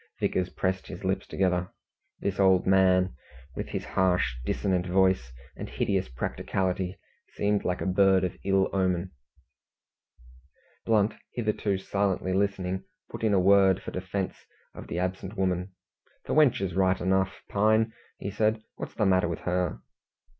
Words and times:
Vickers 0.19 0.49
pressed 0.49 0.87
his 0.87 1.03
lips 1.03 1.27
together. 1.27 1.69
This 2.21 2.39
old 2.39 2.65
man, 2.65 3.13
with 3.55 3.67
his 3.69 3.85
harsh, 3.85 4.33
dissonant 4.43 4.87
voice, 4.87 5.31
and 5.55 5.69
hideous 5.69 6.09
practicality, 6.09 6.97
seemed 7.35 7.63
like 7.63 7.81
a 7.81 7.85
bird 7.85 8.23
of 8.23 8.35
ill 8.43 8.67
omen. 8.73 9.11
Blunt, 10.87 11.13
hitherto 11.35 11.77
silently 11.77 12.33
listening, 12.33 12.83
put 13.11 13.23
in 13.23 13.35
a 13.35 13.39
word 13.39 13.79
for 13.83 13.91
defence 13.91 14.43
of 14.73 14.87
the 14.87 14.97
absent 14.97 15.37
woman. 15.37 15.75
"The 16.25 16.33
wench 16.33 16.61
is 16.61 16.73
right 16.73 16.99
enough, 16.99 17.43
Pine," 17.47 17.93
said 18.31 18.57
he. 18.57 18.65
"What's 18.77 18.95
the 18.95 19.05
matter 19.05 19.27
with 19.27 19.41
her?" 19.41 19.81